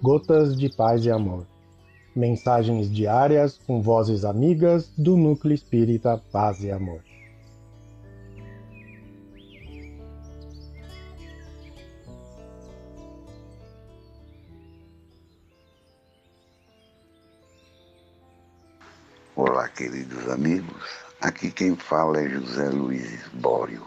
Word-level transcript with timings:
Gotas 0.00 0.56
de 0.56 0.68
Paz 0.68 1.04
e 1.04 1.10
Amor. 1.10 1.44
Mensagens 2.14 2.88
diárias 2.88 3.58
com 3.66 3.82
vozes 3.82 4.24
amigas 4.24 4.92
do 4.96 5.16
Núcleo 5.16 5.52
Espírita 5.52 6.22
Paz 6.30 6.62
e 6.62 6.70
Amor. 6.70 7.02
Olá, 19.34 19.68
queridos 19.68 20.28
amigos. 20.28 20.88
Aqui 21.20 21.50
quem 21.50 21.74
fala 21.74 22.20
é 22.20 22.28
José 22.28 22.68
Luiz 22.68 23.26
Bório. 23.34 23.82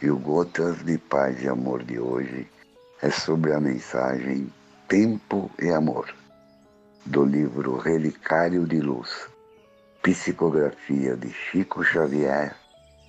E 0.00 0.08
o 0.08 0.16
Gotas 0.16 0.84
de 0.84 0.96
Paz 0.96 1.42
e 1.42 1.48
Amor 1.48 1.82
de 1.82 1.98
hoje 1.98 2.46
é 3.02 3.10
sobre 3.10 3.52
a 3.52 3.58
mensagem 3.58 4.48
Tempo 4.88 5.50
e 5.58 5.70
Amor, 5.70 6.14
do 7.06 7.24
livro 7.24 7.78
Relicário 7.78 8.66
de 8.66 8.80
Luz, 8.80 9.28
psicografia 10.02 11.16
de 11.16 11.30
Chico 11.30 11.82
Xavier, 11.82 12.54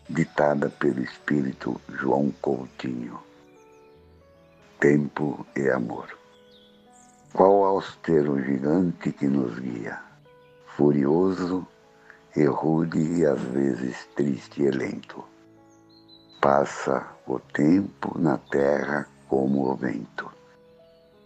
ditada 0.09 0.69
pelo 0.69 1.01
espírito 1.01 1.79
João 1.89 2.31
Coutinho. 2.41 3.19
Tempo 4.79 5.45
e 5.55 5.69
Amor. 5.69 6.07
Qual 7.33 7.65
austero 7.65 8.41
gigante 8.41 9.11
que 9.11 9.27
nos 9.27 9.59
guia, 9.59 9.99
furioso 10.77 11.67
e 12.35 12.45
rude 12.45 12.99
e 12.99 13.25
às 13.25 13.41
vezes 13.41 14.07
triste 14.15 14.63
e 14.63 14.69
lento. 14.69 15.23
Passa 16.41 17.05
o 17.27 17.39
tempo 17.39 18.17
na 18.19 18.37
terra 18.37 19.07
como 19.27 19.69
o 19.69 19.75
vento, 19.75 20.31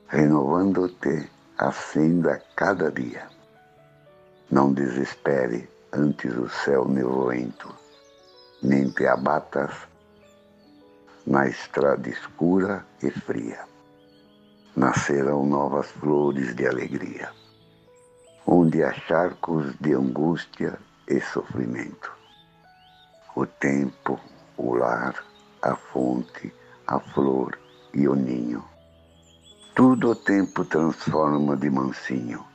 renovando-te 0.10 1.30
acenda 1.56 2.42
cada 2.56 2.92
dia. 2.92 3.28
Não 4.50 4.74
desespere 4.74 5.70
antes 5.94 6.36
o 6.36 6.50
céu 6.50 6.88
nevoento, 6.88 7.72
nem 8.64 8.90
te 8.90 9.06
abatas 9.06 9.72
na 11.28 11.48
estrada 11.48 12.10
escura 12.10 12.84
e 13.04 13.12
fria. 13.12 13.60
Nascerão 14.76 15.46
novas 15.46 15.92
flores 15.92 16.56
de 16.56 16.66
alegria, 16.66 17.30
onde 18.48 18.84
há 18.84 18.92
charcos 18.92 19.76
de 19.80 19.94
angústia 19.94 20.80
e 21.08 21.22
sofrimento. 21.22 22.12
O 23.36 23.46
tempo, 23.46 24.20
o 24.58 24.74
lar, 24.74 25.24
a 25.62 25.76
fonte, 25.76 26.52
a 26.88 27.00
flor 27.00 27.60
e 27.94 28.08
o 28.08 28.16
ninho. 28.16 28.64
Tudo 29.80 30.12
o 30.12 30.16
tempo 30.16 30.66
transforma 30.66 31.56
de 31.56 31.70
mansinho, 31.70 32.46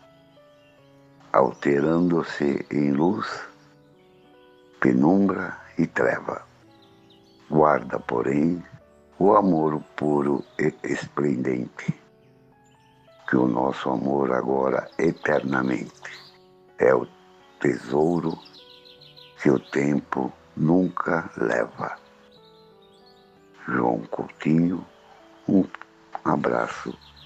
alterando-se 1.33 2.67
em 2.71 2.93
luz, 2.93 3.27
penumbra 4.79 5.57
e 5.79 5.87
treva. 5.87 6.47
Guarda, 7.49 7.99
porém, 7.99 8.63
o 9.19 9.35
amor 9.35 9.83
puro 9.97 10.45
e 10.59 10.75
esplendente, 10.83 11.99
que 13.27 13.37
o 13.39 13.49
nosso 13.49 13.89
amor 13.89 14.31
agora 14.31 14.87
eternamente 14.99 16.13
é 16.79 16.95
o 16.95 17.09
tesouro 17.59 18.39
que 19.43 19.49
o 19.49 19.59
tempo 19.59 20.31
nunca 20.55 21.31
leva. 21.39 21.97
João 23.67 24.03
Coutinho, 24.11 24.87
um 25.49 25.65
abraço 26.23 26.95